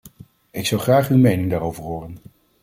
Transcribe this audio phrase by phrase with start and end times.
[0.51, 2.17] Ik zou graag uw mening daarover horen.